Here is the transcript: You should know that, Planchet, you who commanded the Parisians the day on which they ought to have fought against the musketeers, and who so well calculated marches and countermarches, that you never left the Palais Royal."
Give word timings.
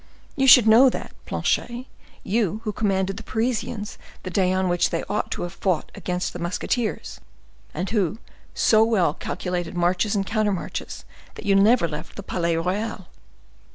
You 0.35 0.47
should 0.47 0.65
know 0.67 0.89
that, 0.89 1.11
Planchet, 1.27 1.85
you 2.23 2.61
who 2.63 2.71
commanded 2.71 3.17
the 3.17 3.21
Parisians 3.23 3.99
the 4.23 4.31
day 4.31 4.51
on 4.51 4.67
which 4.67 4.89
they 4.89 5.03
ought 5.03 5.29
to 5.29 5.43
have 5.43 5.53
fought 5.53 5.91
against 5.93 6.33
the 6.33 6.39
musketeers, 6.39 7.19
and 7.71 7.87
who 7.91 8.17
so 8.55 8.83
well 8.83 9.13
calculated 9.13 9.75
marches 9.77 10.15
and 10.15 10.25
countermarches, 10.25 11.03
that 11.35 11.45
you 11.45 11.53
never 11.55 11.87
left 11.87 12.15
the 12.15 12.23
Palais 12.23 12.55
Royal." 12.57 13.09